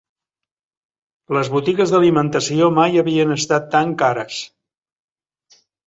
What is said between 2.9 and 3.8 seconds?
havien estat